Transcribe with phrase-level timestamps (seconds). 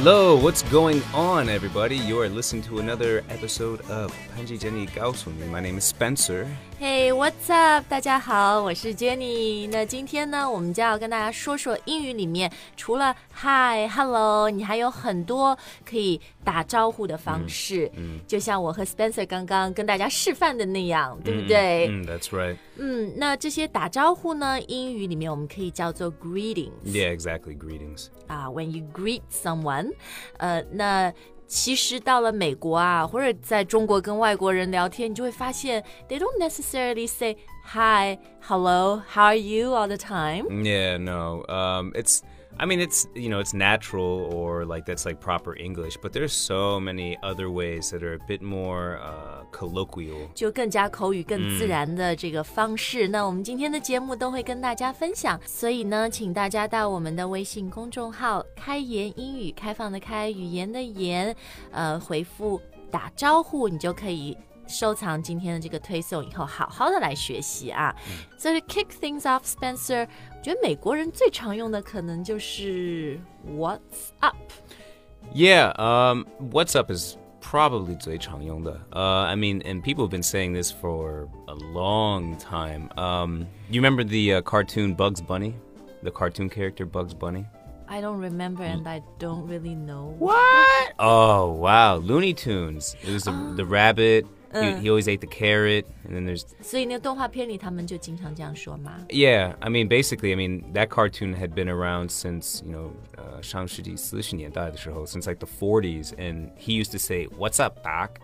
[0.00, 1.96] Hello, what's going on, everybody?
[1.96, 5.46] You are listening to another episode of Panji Jenny Gaosuni.
[5.50, 6.46] My name is Spencer.
[6.80, 7.84] Hey, what's up？
[7.86, 9.68] 大家好，我是 Jenny。
[9.70, 17.90] 那今天呢，我们就要跟大家说说英语里面除了 Hi、Hello，你还有很多可以 打招呼的方式。
[17.94, 21.86] 嗯，就像我和 Spencer 刚刚跟大家示范的那样，对不对？
[21.88, 22.56] 嗯，That's right.
[22.76, 26.70] 嗯，那这些打招呼呢，英语里面我们可以叫做 greetings。
[26.84, 27.56] Yeah, exactly.
[27.56, 28.08] Greetings.
[28.26, 29.92] 啊，when you greet someone，
[30.38, 31.12] 呃，那
[31.46, 40.44] 其实到了美国啊，或者在中国跟外国人聊天，你就会发现，they don't necessarily say hi, hello, how are you all the time。
[40.62, 41.44] Yeah, no.
[41.48, 42.20] Um, it's.
[42.58, 46.32] I mean, it's you know, it's natural or like that's like proper English, but there's
[46.32, 50.30] so many other ways that are a bit more uh, colloquial.
[50.34, 53.08] 就更加口语、更自然的这个方式。
[53.08, 61.36] 那我们今天的节目都会跟大家分享，所以呢，请大家到我们的微信公众号“开言英语”，开放的开，语言的言，
[61.72, 62.58] 呃，回复
[62.90, 64.34] 打招呼，你就可以。
[64.66, 67.94] 收藏今天的这个推送以后，好好的来学习啊。
[68.36, 74.36] 所以、to kick things off, Spencer，我觉得美国人最常用的可能就是 What's up。
[75.34, 78.80] Yeah, um, what's up is probably 最常用的.
[78.90, 82.90] Uh, I mean, and people have been saying this for a long time.
[82.96, 85.54] Um, you remember the uh, cartoon Bugs Bunny?
[86.02, 87.46] The cartoon character Bugs Bunny?
[87.88, 90.14] I don't remember and I don't really know.
[90.18, 90.92] What?
[90.98, 91.96] Oh, wow.
[91.96, 92.96] Looney Tunes.
[93.02, 94.26] It was the, the rabbit.
[94.52, 95.86] He, he always ate the carrot.
[96.04, 99.04] And then there's 所以那个动画片里他们就经常这样说嘛。
[99.08, 103.42] Yeah, I mean, basically, I mean, that cartoon had been around since, you know, uh,
[103.42, 108.20] 上世纪四十年代的时候, since like the 40s, and he used to say, What's up, Doc?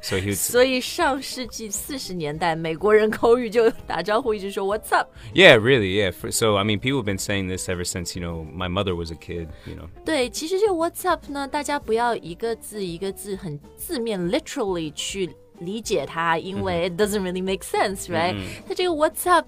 [0.00, 5.08] So he would, 所以上世纪四十年代，美国人口语就打招呼一直说 "What's up"。
[5.32, 6.12] yeah, really, yeah.
[6.12, 8.94] For, so, I mean, people have been saying this ever since, you know, my mother
[8.94, 9.88] was a kid, you know.
[10.04, 18.36] 对，其实这个 "What's up" 呢，大家不要一个字一个字很字面 literally 去理解它，因为 it doesn't really make sense，right？、
[18.68, 19.46] 它这个 "What's up"，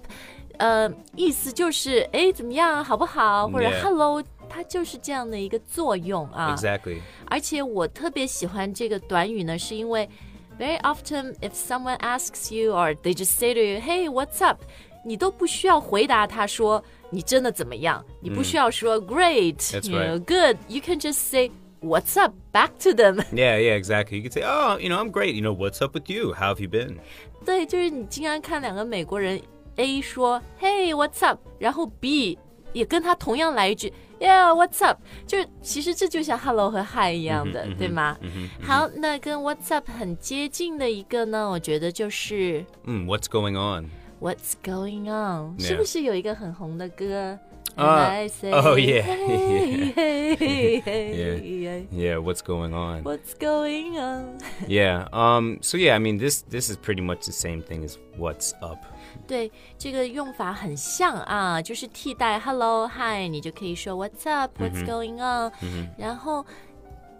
[0.57, 3.47] 呃，意思就是哎怎么样，好不好？
[3.47, 3.83] 或者 Yeah.
[3.83, 6.55] Hello，它就是这样的一个作用啊。
[6.57, 6.97] Exactly.
[7.27, 10.09] 而且我特别喜欢这个短语呢，是因为
[10.57, 14.61] very often if someone asks you or they just say to you, "Hey, what's up?"
[15.05, 20.25] 你都不需要回答他说你真的怎么样，你不需要说 "Great," That's you know, right.
[20.25, 23.23] "Good." You can just say "What's up?" back to them.
[23.31, 24.17] Yeah, yeah, exactly.
[24.17, 25.35] You could say, Oh, you know, I'm great.
[25.35, 26.33] You know, what's up with you?
[26.33, 26.97] How have you been?
[27.45, 29.39] 对，就是你经常看两个美国人
[29.77, 32.37] A 说 "Hey, what's up?" 然后 B
[32.73, 38.17] 也跟他同样来一句 "Yeah, what's up?" 就是其实这就像 Hello 和 Hi 一样的，对吗？
[38.61, 43.89] 好，那跟 What's up 很接近的一个呢，我觉得就是 Mm, what's going on?
[44.19, 47.39] What's going on？、 Yeah 是不是有一个很红的歌？
[47.75, 49.03] 啊 And I say, oh, yeah.
[49.03, 51.85] hey, hey, hey, Yeah.
[51.91, 53.03] Yeah, what's going on?
[53.03, 54.39] What's going on？
[54.67, 55.07] Yeah.
[55.11, 55.59] Um.
[55.61, 58.83] So yeah, I mean, this this is pretty much the same thing as what's up.
[59.26, 65.52] 对，这个用法很像啊，就是替代 hello hi，你就可以说 What's up？What's going on？、
[65.96, 66.44] 然后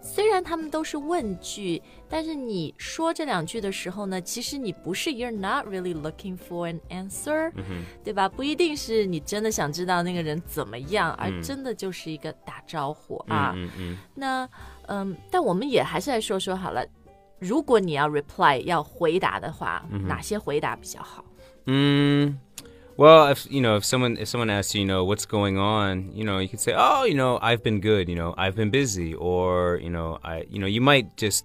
[0.01, 7.51] 虽然他们都是问句，但是你说这两句的时候呢，其实你不是 You're not really looking for an answer，、
[8.03, 8.27] 对吧？
[8.27, 13.55] 不一定是你真的想知道那个人怎么样，而真的就是一个打招呼啊。
[14.13, 14.47] 那
[14.87, 16.85] 嗯，但我们也还是来说说好了。
[17.39, 21.23] 如果你要 reply 要回答的话，哪些回答比较好？
[21.66, 22.36] Mm,
[22.96, 26.10] well, if you know, if someone if someone asks you, you know, what's going on,
[26.14, 28.08] you know, you could say, oh, you know, I've been good.
[28.08, 31.44] You know, I've been busy, or you know, I, you know, you might just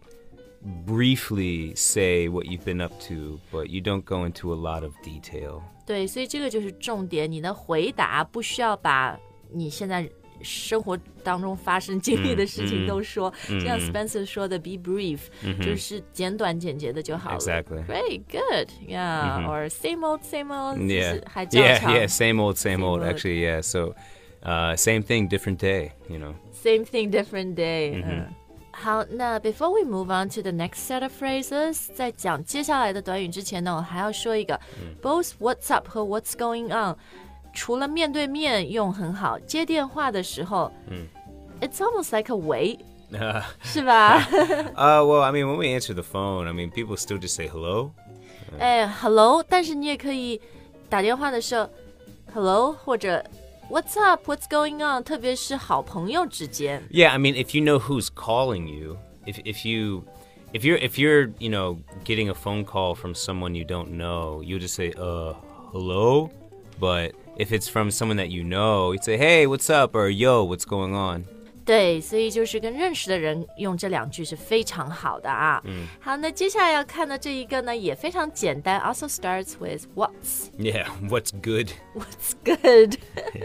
[0.85, 4.93] briefly say what you've been up to, but you don't go into a lot of
[5.03, 5.61] detail.
[5.85, 7.29] 对，所以这个就是重点。
[7.29, 9.19] 你的回答不需要把
[9.51, 10.09] 你现在
[10.41, 15.19] 生活当中发生经历的事情都说，就像 Spencer 说的，be brief，、
[15.61, 17.37] 就是简短简洁的就好了。
[17.39, 17.85] Exactly.
[17.85, 22.07] Great, good, yeah, or same old, same old，就 Yeah, 是还照 yeah, 常 yeah.
[22.07, 23.01] Same old, same, Same old.
[23.01, 23.09] old.
[23.09, 23.61] Actually, yeah.
[23.61, 23.95] So,
[24.43, 25.91] uh, same thing, different day.
[26.09, 26.33] You know.
[26.51, 28.03] Same thing, different day.
[28.03, 28.27] 嗯，
[28.71, 34.59] 好，那 before we move on to the next set of phrases，在讲接下来的短语之前呢，我还要说一个、
[35.01, 36.97] b o t h What's up 和 What's going on，
[37.53, 41.07] 除了面对面用很好，接电话的时候，嗯，
[41.61, 42.79] it's almost like a wait，
[43.11, 44.19] Uh, 是吧？
[44.75, 47.47] uh, well, I mean, when we answer the phone, I mean, people still just say
[47.47, 47.91] hello.
[48.57, 50.41] 哎，hello，但是你也可以
[50.89, 51.69] 打电话的时候，
[52.33, 53.23] hello 或者
[53.69, 54.29] What's up?
[54.29, 55.03] What's going on?
[55.03, 56.83] 特别是好朋友之间。
[56.91, 60.03] Yeah, I mean, if you know who's calling you, if if you
[60.51, 64.43] if you're if you're you know getting a phone call from someone you don't know,
[64.43, 65.33] you just say uh
[65.71, 66.29] hello.
[66.79, 70.43] But if it's from someone that you know, you'd say hey, what's up or yo,
[70.43, 71.25] what's going on.
[71.65, 75.61] 对，所以就是跟认识的人用这两句是非常好的啊。
[75.63, 80.49] 嗯，好，那接下来要看的这一个呢也非常简单，also starts with what's。
[80.59, 81.69] Yeah, what's good?
[81.95, 82.97] What's good？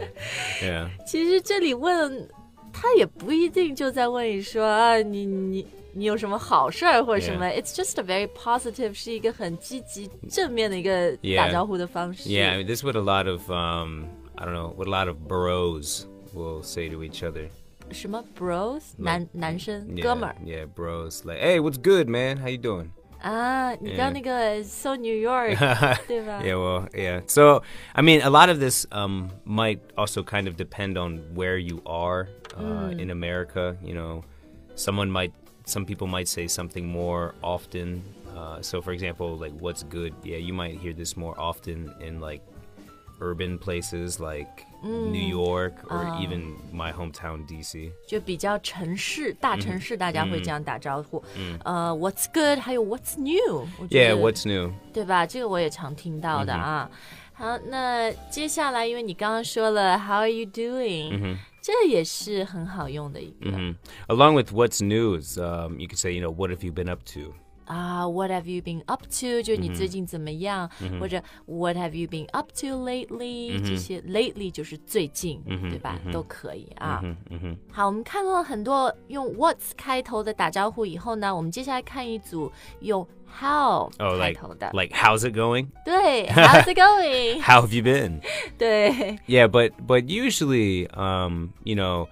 [0.61, 0.89] Yeah.
[1.07, 2.29] 其实这里问
[2.73, 7.61] 他也不一定就在问你说啊，你你 你有什么好事儿或者什么 Yeah.
[7.63, 11.37] It's just a very positive，是一个很积极正面的一个 Yeah.
[11.37, 12.29] 打招呼的方式。
[12.29, 14.07] Yeah, I mean, this is what a lot of, um,
[14.37, 16.05] I don't know, what a lot of bros
[16.35, 17.49] will say to each other.
[17.91, 21.25] 什么 bros 男男生 Yeah, 哥们儿 Yeah, bros.
[21.25, 22.37] Like, hey, what's good, man?
[22.39, 22.91] How you doing?
[23.21, 24.13] 啊，你刚 Yeah.
[24.13, 25.57] 那个 so New York
[26.07, 27.23] 对吧 Yeah, well, yeah.
[27.27, 27.63] So,
[27.95, 31.81] I mean, a lot of this um, might also kind of depend on where you
[31.87, 33.77] are uh, in America.
[33.83, 34.23] You know,
[34.77, 35.33] someone might,
[35.65, 38.03] some people might say something more often.
[38.37, 40.13] Uh, so, for example, like, what's good?
[40.23, 42.41] Yeah, you might hear this more often in like
[43.21, 47.91] urban places like New York or even my hometown, DC.
[48.07, 51.21] 就比较城市大城市，大家会嗯这样打招呼。
[51.65, 52.61] 呃，What's good？
[52.61, 53.67] 还有 What's new？
[53.81, 54.73] 我觉 Yeah, 得 what's new?
[54.93, 55.27] 对吧？
[55.27, 56.89] 这个我也常听到的啊。
[57.35, 63.75] 好，那接下来，因为你刚刚说了 How are you doing？、 这也是很好用的一个、 hmm
[64.09, 66.89] Along with what's new is, um, you could say, you know, what have you been
[66.89, 67.35] up to?
[67.65, 68.09] 啊。
[68.09, 69.43] What have you been up to？
[69.43, 70.71] 就是你最近怎么样？
[70.99, 75.99] 或者 What have you been up to lately？、这些 lately 就是最近，对吧？
[76.13, 77.03] 都可以啊。
[77.71, 82.51] 好，我们看过很多用 What's 开头的打招呼以后呢，我们接下来看一组
[82.81, 84.71] 用 How Oh, 开 like, 头的。
[84.73, 85.69] like, how's it going?
[85.85, 87.43] 对，How's it going？
[87.43, 88.23] How have you been?
[88.57, 89.19] 对。
[89.27, 92.09] Yeah, but but usually, um, you know,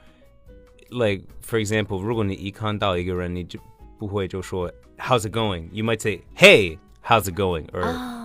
[0.91, 3.59] like for example, 如果你一看到一个人，你就
[4.01, 5.69] 不会就说 How's it going?
[5.73, 7.67] You might say Hey, how's it going?
[7.73, 7.83] Or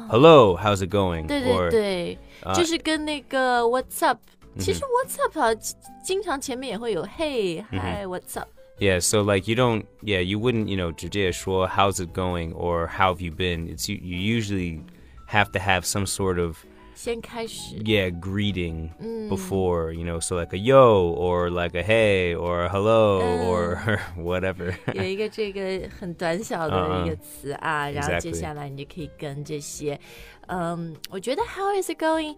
[0.10, 1.28] Hello, how's it going?
[1.28, 4.20] 对 or 对对，就是跟那个 What's up，、
[4.58, 8.50] 其实 What's up 啊，经经常前面也会有 Hey Hi What's up，
[8.80, 12.54] yeah, so like you don't, yeah, you wouldn't, you know, 直接说 How's it going?
[12.54, 13.68] Or How have you been?
[13.68, 14.82] It's you, you usually
[15.28, 16.58] have to have some sort of
[16.96, 17.76] 先开始。
[17.84, 18.90] yeah greeting
[19.30, 24.00] before you know so like a yo or like a hey or a hello or
[24.18, 28.22] whatever 有一个这个很短小的一个词啊，然后 Exactly.
[28.22, 30.00] 接下来你就可以跟这些，
[30.48, 32.36] 嗯，我觉得 How is it going？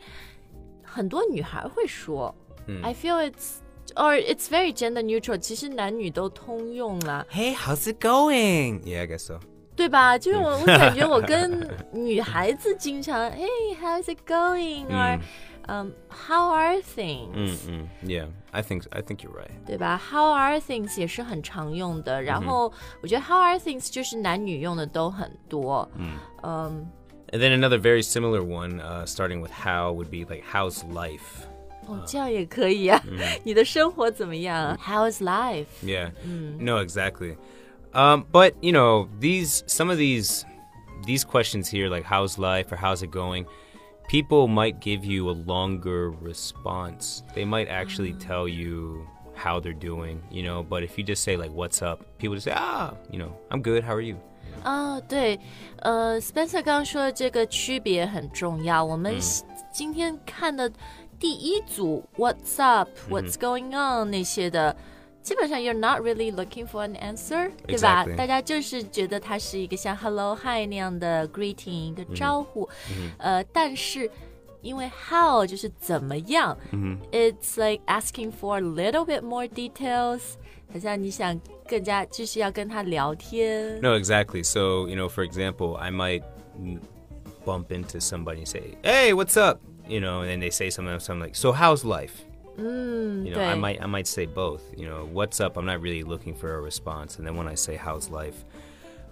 [0.84, 2.34] 很多女孩会说、
[2.84, 3.58] i feel it's
[3.96, 7.26] or it's very gender neutral，其实男女都通用啦。
[7.32, 9.40] hey how's it going yeah i guess so
[9.78, 10.18] 对吧？
[10.18, 14.86] 就是我，我感觉我跟女孩子经常，Hey, how's it going?
[14.88, 15.20] or
[15.68, 17.34] 嗯、How are things?
[17.34, 17.88] Mm-mm.
[18.04, 19.98] yeah i think i think you're right 对吧？
[20.12, 22.22] How are things 也是很常用的。
[22.22, 22.72] 然后
[23.02, 25.90] 我觉得 How are things 就是男女用的都很多。
[26.44, 26.86] 嗯
[27.32, 31.48] and then another very similar one uh, starting with how would be like how's life
[31.88, 33.02] 哦，这样也可以啊。
[33.44, 34.78] 你的生活怎么样？
[34.86, 35.66] How's life?
[35.82, 36.12] yeah
[36.60, 37.36] no exactly
[37.98, 40.46] um, but you know these some of these
[41.06, 43.46] these questions here like how's life or how's it going
[44.08, 49.06] people might give you a longer response they might actually tell you
[49.36, 52.46] how they're doing you know but if you just say like what's up people just
[52.46, 54.18] say ah you know i'm good how are you
[54.64, 55.38] 啊，对，
[55.80, 58.86] 呃，Spencer 刚刚说的这个区别很重要。
[58.86, 59.18] 我们
[59.74, 60.72] 今天看的
[61.20, 64.74] 第一组 What's up, What's going on 那些的，
[65.28, 68.16] 基本上 You're not really looking for an answer，对吧 Exactly.
[68.16, 72.70] 大家就是觉得它是一个像 Hello, Hi 那样的 greeting 一个招呼，
[73.18, 74.10] 呃，但是。
[74.64, 76.58] 因为 how 就是怎么样、
[77.12, 80.36] i t s like asking for a little bit more details，
[80.72, 83.78] 好像你想更加就是要跟他聊天。
[83.82, 86.24] no exactly so you know for example i might
[86.58, 86.80] mm,
[87.46, 90.98] bump into somebody and say hey what's up you know and then they say something
[90.98, 92.24] else i'm like so how's life
[92.58, 95.82] you know i 对 might i might say both you know what's up i'm not
[95.82, 98.46] really looking for a response and then when i say how's life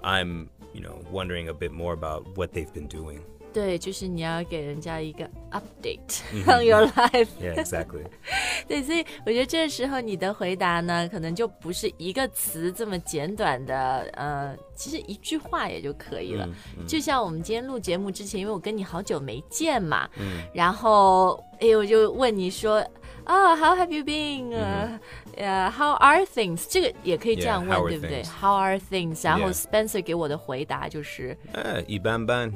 [0.04, 3.20] i'm you know wondering a bit more about what they've been doing
[3.54, 7.28] 对，就是你要给人家一个 update on your life。
[7.42, 8.06] yeah exactly
[8.66, 16.48] 对，所以我觉得这时候你的回答呢，可能就不是一个词这么简短的，呃，其实一句话也就可以了。
[16.88, 20.10] 就像我们今天录节目之前，因为我跟你好久没见嘛，
[20.54, 22.82] 然后哎，我就问你说。
[23.26, 24.54] 啊、h o w have you been？
[24.56, 25.00] 呃、
[25.38, 26.66] 呃 h o w are things？
[26.70, 28.30] 这个也可以这样 Yeah, 问 how are 对不对 things？
[28.42, 29.24] ？How are things？
[29.24, 29.54] 然后 Yeah.
[29.54, 32.52] Spencer 给我的回答就是， eh, iban ban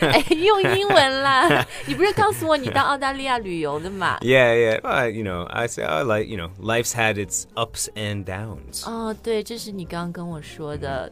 [0.00, 1.64] 哎，用英文啦！
[1.86, 4.18] 你不是告诉我你到澳大利亚旅游的嘛？
[4.20, 7.88] yeah yeah well, you know i say i like you know life's had its ups
[7.94, 11.10] and downs 哦，对，这是你刚刚跟我说的。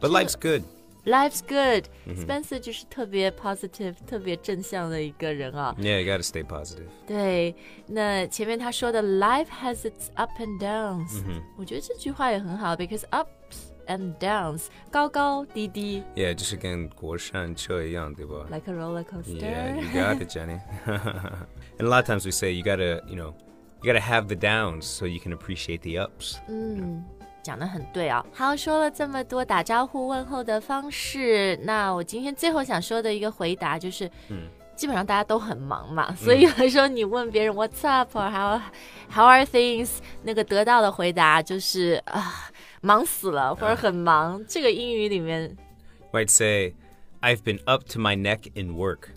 [0.00, 0.62] but life's good
[1.06, 1.88] Life's good.
[2.16, 5.74] Spencer 就是特别 positive、特别正向的一个人啊。
[5.78, 6.86] Yeah, you gotta stay positive.
[7.08, 7.56] 对，
[7.88, 11.24] 那前面他说的 life has its up and downs，、
[11.56, 13.26] 我觉得这句话也很好，because ups
[13.88, 18.46] and downs 高高低低 Yeah, 就是跟国山车一样，对吧？
[18.48, 19.40] ，like a roller coaster。
[19.40, 20.60] Yeah, you got it, Jenny.
[20.86, 23.34] and a lot of times we say you gotta, you know,
[23.82, 26.36] you gotta have the downs so you can appreciate the ups.
[26.48, 27.02] 嗯，
[27.47, 28.25] 讲的很对啊。
[28.33, 38.61] 好，说了这么多打招呼问候的方式，那我今天最后想说的一个回答就是，嗯基本上大家都很忙嘛，所以有的时候你问别人 What's up or how
[39.09, 39.89] how are things，
[40.23, 42.51] 那个得到的回答就是啊，
[42.81, 44.43] 忙死了或者很忙。
[44.45, 45.55] 这个英语里面
[46.11, 46.75] Might say,
[47.21, 49.09] I've been up to my neck in work.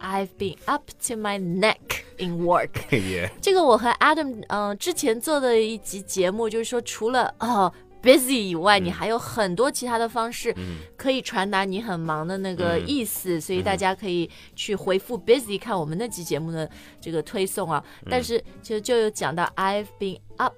[0.00, 2.70] I've been up to my neck in work。
[2.90, 3.30] yeah.
[3.40, 10.54] 这个我和 Adam 呃之前做的一集节目，就是说除了哦 busy 以外，你还有很多其他的方式
[10.96, 17.84] 可以传达你很忙的那个意思，所以大家可以去回复 busy 看我们那期节目的这个推送啊。
[18.08, 20.54] 但是就就有讲到 I've been up。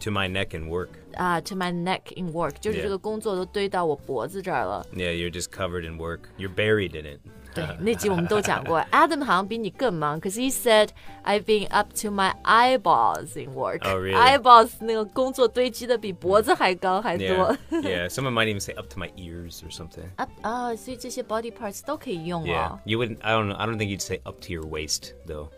[0.00, 0.90] To my neck in work.
[1.14, 2.82] 啊、t o my neck in work，就是 Yeah.
[2.82, 4.86] 这个工作都堆到我脖子这儿了。
[4.92, 6.20] Yeah, you're just covered in work.
[6.36, 7.20] You're buried in it.
[7.54, 10.88] 对，那集我们都讲过，Adam 好 像比你更忙，可是 he said
[11.22, 13.88] I've been up to my eyeballs in work。
[13.88, 14.14] Oh, really?
[14.16, 17.56] Eyeballs 那个工作堆积的比脖子还高还多 Yeah.
[17.70, 18.08] yeah.
[18.08, 20.08] Someone might even say up to my ears or something.
[20.16, 22.72] up 啊，所以这些 body parts 都可以用 Yeah.
[22.72, 23.18] 哦， You wouldn't.
[23.20, 23.54] I don't know.
[23.54, 25.50] I don't think you'd say up to your waist though.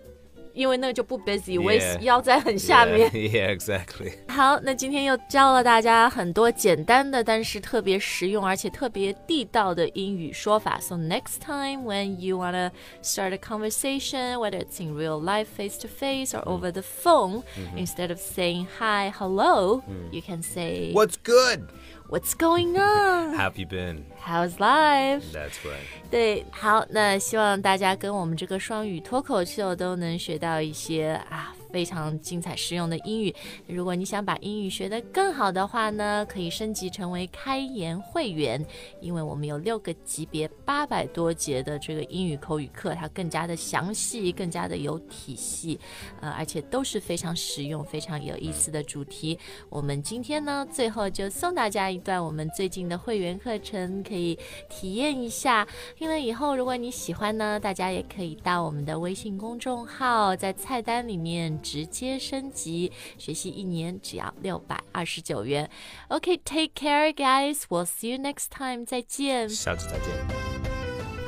[0.53, 1.63] 因为那个就不 busy， Yeah.
[1.63, 3.11] 微腰在很下面。
[3.11, 3.31] Yeah.
[3.31, 3.57] yeah.
[3.57, 4.15] Exactly.
[4.29, 10.79] 好，那今天又教了大家很多简单的，但是特别实用而且特别地道的英语说法。
[10.81, 12.71] So next time when you wanna
[13.03, 17.43] start a conversation, whether it's in real life, face to face, or over the phone,
[17.77, 21.69] instead of saying hi, hello, you can say What's good?
[22.11, 23.35] What's going on?
[23.35, 24.05] Have you been?
[24.21, 25.25] How's life?
[25.33, 25.83] That's right.
[26.11, 33.34] 对，好，那希望大家跟我们这个双语脱口秀都能学到一些啊 非常精彩实用的英语。
[33.68, 38.64] 如果你想把英语学得更好的话呢，可以升级成为开言会员，
[39.00, 45.80] 因为我们有六个级别、八百多节的这个英语口语课，它更加的详细，更加的有体系，
[46.20, 49.38] 呃，而且都是非常实用、非常有意思的主题。
[49.70, 54.38] 我们今天呢，最后就送大家一段我们最近的会员课程，可以
[54.70, 55.68] 体验一下。
[55.96, 65.69] 听了以后，如果你喜欢呢，大家也可以到我们的微信公众号，在菜单里面直接升级，学习一年只要六百二十九元。
[66.09, 67.63] OK，take、care, guys.
[67.69, 68.85] We'll see you next time.
[68.85, 69.49] 再见。
[69.49, 70.09] 下次再见。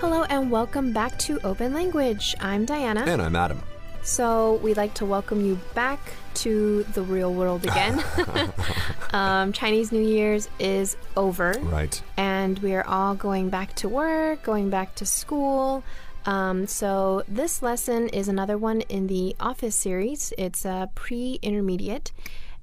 [0.00, 2.34] Hello and welcome back to Open Language.
[2.38, 3.04] I'm Diana.
[3.04, 3.58] And I'm Adam.
[4.04, 5.98] So we'd like to welcome you back
[6.36, 8.00] to the real world again.
[9.12, 12.00] um, Chinese New Year's is over, Right.
[12.16, 15.82] and we are all going back to work, going back to school.
[16.25, 20.33] Um, so this lesson is another one in the Office series.
[20.37, 22.11] It's a pre-intermediate,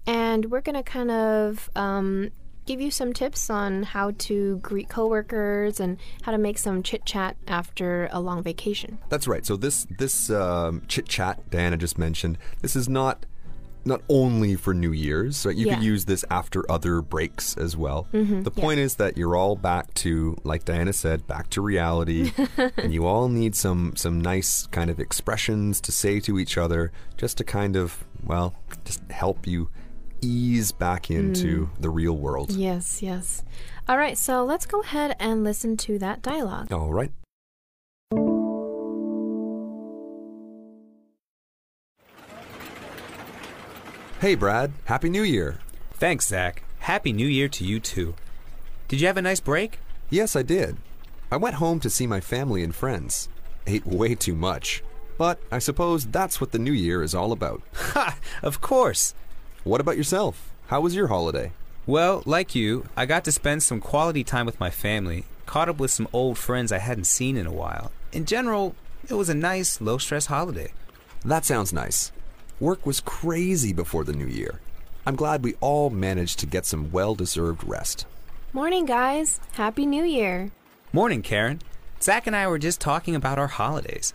[0.06, 2.30] and we're gonna kind of um,
[2.66, 7.04] give you some tips on how to greet coworkers and how to make some chit
[7.04, 8.98] chat after a long vacation.
[9.08, 9.44] That's right.
[9.44, 12.38] So this this um, chit chat Diana just mentioned.
[12.62, 13.26] This is not
[13.84, 15.44] not only for New Year's.
[15.46, 15.56] Right?
[15.56, 15.76] You Yeah.
[15.76, 18.06] could use this after other breaks as well.
[18.12, 18.42] Mm-hmm.
[18.42, 22.32] the point is that you're all back to, like Diana said, back to reality,
[22.76, 26.92] and you all need some some nice kind of expressions to say to each other,
[27.16, 29.70] just to kind of well, just help you
[30.22, 31.80] ease back into mm.
[31.80, 32.50] the real world.
[32.52, 33.42] Yes, yes.
[33.88, 36.72] All right, so let's go ahead and listen to that dialogue.
[36.72, 37.10] All right.
[44.20, 44.74] Hey, Brad.
[44.84, 45.60] Happy New Year.
[45.94, 46.62] Thanks, Zach.
[46.80, 48.14] Happy New Year to you too.
[48.86, 49.78] Did you have a nice break?
[50.10, 50.76] Yes, I did.
[51.32, 53.30] I went home to see my family and friends.
[53.66, 54.82] Ate way too much.
[55.16, 57.62] But I suppose that's what the new year is all about.
[57.94, 58.18] Ha!
[58.42, 59.14] Of course.
[59.64, 60.50] What about yourself?
[60.66, 61.52] How was your holiday?
[61.86, 65.78] Well, like you, I got to spend some quality time with my family, caught up
[65.78, 67.90] with some old friends I hadn't seen in a while.
[68.12, 68.74] In general,
[69.08, 70.74] it was a nice, low stress holiday.
[71.24, 72.12] That sounds nice.
[72.60, 74.60] Work was crazy before the new year.
[75.06, 78.04] I'm glad we all managed to get some well deserved rest.
[78.52, 79.40] Morning, guys.
[79.52, 80.50] Happy New Year.
[80.92, 81.62] Morning, Karen.
[82.02, 84.12] Zach and I were just talking about our holidays.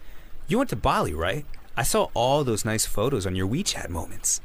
[0.48, 1.44] You went to Bali, right?
[1.76, 4.42] I saw all those nice photos on your WeChat moments.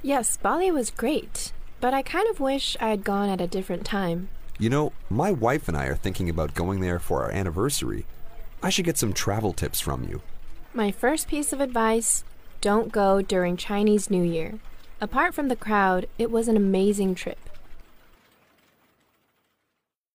[0.00, 3.84] Yes, Bali was great, but I kind of wish I had gone at a different
[3.84, 4.30] time.
[4.58, 8.06] You know, my wife and I are thinking about going there for our anniversary.
[8.62, 10.22] I should get some travel tips from you.
[10.72, 12.24] My first piece of advice
[12.64, 14.58] don't go during Chinese New Year.
[14.98, 17.50] Apart from the crowd, it was an amazing trip.